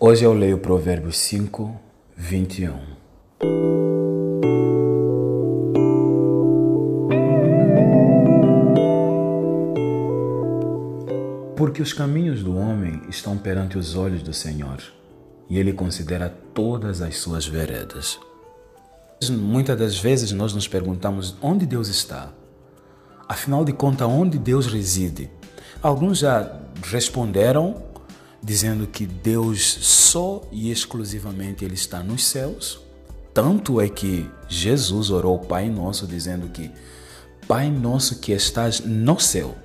[0.00, 1.74] Hoje eu leio Provérbios 5,
[2.16, 2.78] 21.
[11.56, 14.80] Porque os caminhos do homem estão perante os olhos do Senhor,
[15.50, 18.20] e ele considera todas as suas veredas.
[19.28, 22.30] Muitas das vezes nós nos perguntamos onde Deus está.
[23.28, 25.28] Afinal de contas, onde Deus reside?
[25.82, 27.88] Alguns já responderam
[28.42, 32.80] dizendo que Deus só e exclusivamente ele está nos céus.
[33.34, 36.70] Tanto é que Jesus orou ao Pai Nosso dizendo que
[37.48, 39.56] Pai nosso que estás no céu.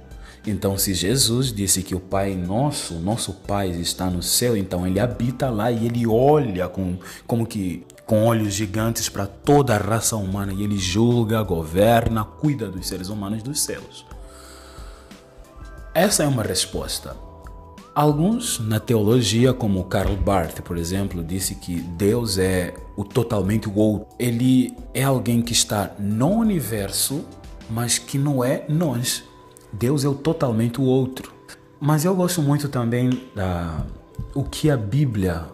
[0.48, 5.01] Então, se Jesus disse que o Pai nosso, nosso Pai está no céu, então ele
[5.01, 10.15] habita lá e ele olha com como que com olhos gigantes para toda a raça
[10.15, 14.05] humana e ele julga, governa, cuida dos seres humanos dos céus.
[15.93, 17.15] Essa é uma resposta.
[17.95, 24.07] Alguns na teologia, como Karl Barth, por exemplo, disse que Deus é o totalmente outro.
[24.18, 27.23] Ele é alguém que está no universo,
[27.70, 29.23] mas que não é nós.
[29.71, 31.31] Deus é o totalmente o outro.
[31.79, 33.85] Mas eu gosto muito também da
[34.34, 35.46] o que a Bíblia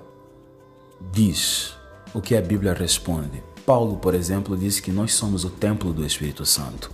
[1.12, 1.74] diz,
[2.14, 3.44] o que a Bíblia responde.
[3.66, 6.90] Paulo, por exemplo, diz que nós somos o templo do Espírito Santo.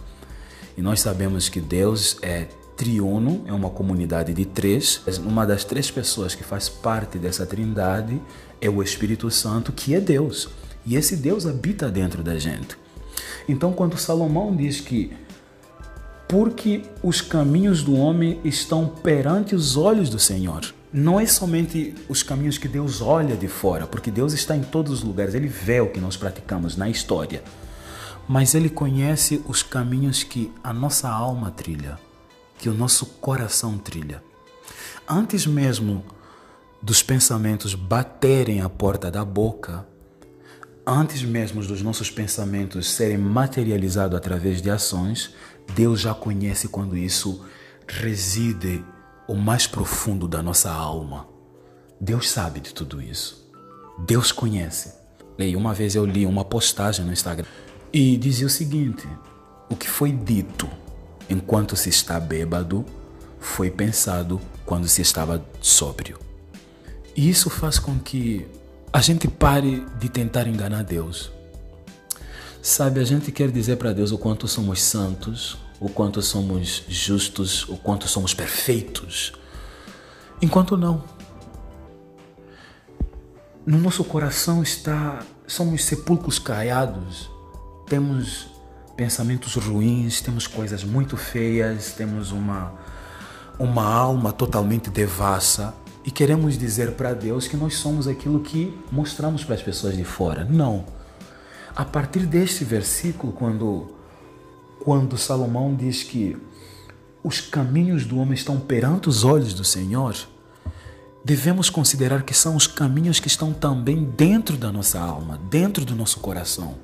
[0.76, 5.02] E nós sabemos que Deus é triuno, é uma comunidade de três.
[5.20, 8.22] Uma das três pessoas que faz parte dessa trindade
[8.62, 10.50] é o Espírito Santo, que é Deus.
[10.86, 12.78] E esse Deus habita dentro da gente.
[13.48, 15.12] Então, quando Salomão diz que
[16.28, 20.74] porque os caminhos do homem estão perante os olhos do Senhor.
[20.92, 24.92] Não é somente os caminhos que Deus olha de fora, porque Deus está em todos
[24.92, 27.44] os lugares, Ele vê o que nós praticamos na história.
[28.28, 32.00] Mas Ele conhece os caminhos que a nossa alma trilha
[32.58, 34.24] que o nosso coração trilha.
[35.08, 36.04] Antes mesmo
[36.82, 39.88] dos pensamentos baterem a porta da boca,
[40.86, 45.34] antes mesmo dos nossos pensamentos serem materializados através de ações,
[45.74, 47.44] Deus já conhece quando isso
[47.88, 48.84] reside
[49.28, 51.28] o mais profundo da nossa alma.
[52.00, 53.50] Deus sabe de tudo isso.
[53.98, 54.94] Deus conhece.
[55.38, 57.48] E uma vez eu li uma postagem no Instagram
[57.92, 59.08] e dizia o seguinte:
[59.70, 60.70] o que foi dito
[61.30, 62.86] enquanto se está bêbado
[63.40, 66.20] foi pensado quando se estava sóbrio.
[67.16, 68.46] E isso faz com que
[68.92, 71.32] a gente pare de tentar enganar Deus.
[72.62, 77.68] Sabe, a gente quer dizer para Deus o quanto somos santos, o quanto somos justos,
[77.70, 79.34] o quanto somos perfeitos,
[80.42, 81.04] enquanto não.
[83.66, 87.30] No nosso coração está, somos sepulcros caiados,
[87.88, 88.48] temos
[88.96, 92.74] pensamentos ruins, temos coisas muito feias, temos uma,
[93.60, 95.74] uma alma totalmente devassa
[96.04, 100.04] e queremos dizer para Deus que nós somos aquilo que mostramos para as pessoas de
[100.04, 100.46] fora.
[100.46, 100.86] Não.
[101.76, 103.92] A partir deste versículo, quando,
[104.80, 106.38] quando Salomão diz que
[107.24, 110.16] os caminhos do homem estão perante os olhos do Senhor,
[111.24, 115.96] devemos considerar que são os caminhos que estão também dentro da nossa alma, dentro do
[115.96, 116.76] nosso coração.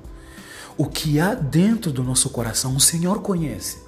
[0.76, 3.78] O que há dentro do nosso coração, o Senhor conhece.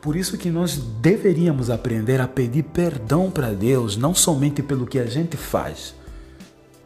[0.00, 4.98] Por isso que nós deveríamos aprender a pedir perdão para Deus, não somente pelo que
[4.98, 5.94] a gente faz,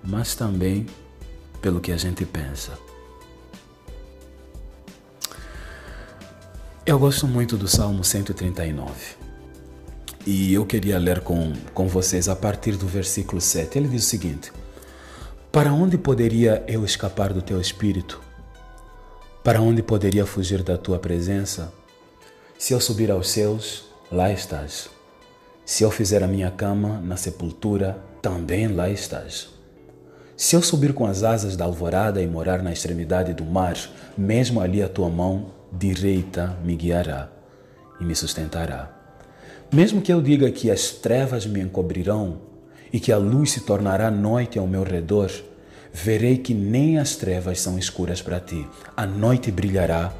[0.02, 0.86] mas também
[1.60, 2.72] pelo que a gente pensa.
[6.84, 8.92] Eu gosto muito do Salmo 139.
[10.26, 13.78] E eu queria ler com, com vocês a partir do versículo 7.
[13.78, 14.52] Ele diz o seguinte:
[15.50, 18.20] Para onde poderia eu escapar do teu espírito?
[19.44, 21.72] Para onde poderia fugir da tua presença?
[22.56, 24.88] Se eu subir aos céus, lá estás.
[25.64, 29.48] Se eu fizer a minha cama na sepultura, também lá estás.
[30.36, 33.74] Se eu subir com as asas da alvorada e morar na extremidade do mar,
[34.16, 37.28] mesmo ali a tua mão direita me guiará
[38.00, 38.96] e me sustentará.
[39.72, 42.42] Mesmo que eu diga que as trevas me encobrirão
[42.92, 45.32] e que a luz se tornará noite ao meu redor,
[45.92, 48.66] verei que nem as trevas são escuras para ti.
[48.96, 50.12] A noite brilhará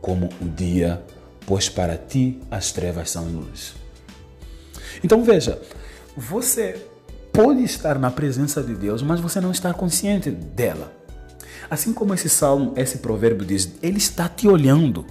[0.00, 1.02] como o dia,
[1.46, 3.74] pois para ti as trevas são luz.
[5.02, 5.60] Então veja,
[6.16, 6.86] você
[7.32, 10.92] pode estar na presença de Deus, mas você não está consciente dela.
[11.70, 15.06] Assim como esse salmo, esse provérbio diz, ele está te olhando.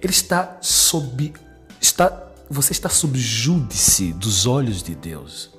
[0.00, 1.32] Ele está sob
[1.80, 5.50] está você está sob júdice dos olhos de Deus.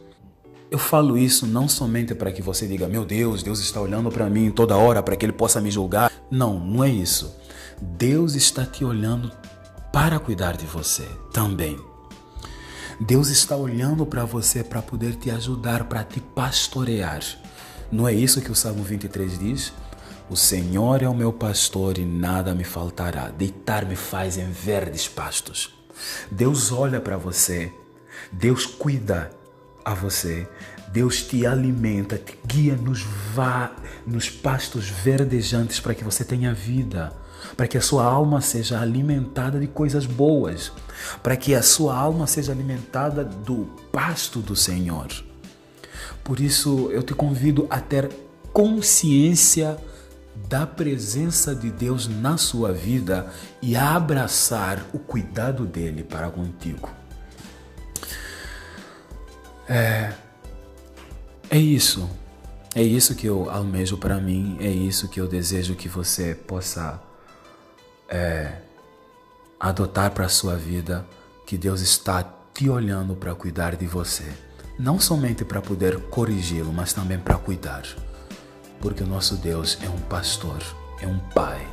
[0.73, 4.27] Eu falo isso não somente para que você diga, meu Deus, Deus está olhando para
[4.27, 6.11] mim toda hora para que Ele possa me julgar.
[6.31, 7.39] Não, não é isso.
[7.79, 9.31] Deus está te olhando
[9.91, 11.79] para cuidar de você também.
[12.99, 17.21] Deus está olhando para você para poder te ajudar, para te pastorear.
[17.91, 19.71] Não é isso que o Salmo 23 diz?
[20.27, 23.29] O Senhor é o meu pastor e nada me faltará.
[23.29, 25.71] Deitar-me faz em verdes pastos.
[26.31, 27.71] Deus olha para você.
[28.31, 29.42] Deus cuida
[29.83, 30.47] a você.
[30.91, 33.01] Deus te alimenta, te guia nos,
[33.35, 33.71] va
[34.05, 37.11] nos pastos verdejantes para que você tenha vida,
[37.57, 40.71] para que a sua alma seja alimentada de coisas boas,
[41.23, 45.07] para que a sua alma seja alimentada do pasto do Senhor.
[46.23, 48.09] Por isso eu te convido a ter
[48.53, 49.77] consciência
[50.47, 53.27] da presença de Deus na sua vida
[53.61, 57.02] e a abraçar o cuidado dele para contigo.
[59.67, 60.13] É,
[61.49, 62.09] é isso.
[62.75, 66.99] É isso que eu almejo para mim, é isso que eu desejo que você possa
[68.09, 68.57] é,
[69.59, 71.05] adotar para sua vida,
[71.45, 74.25] que Deus está te olhando para cuidar de você.
[74.79, 77.83] Não somente para poder corrigi-lo, mas também para cuidar.
[78.81, 80.57] Porque o nosso Deus é um pastor,
[80.99, 81.67] é um pai,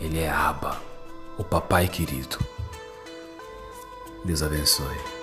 [0.00, 0.80] ele é Abba,
[1.36, 2.38] o papai querido.
[4.24, 5.17] Deus abençoe.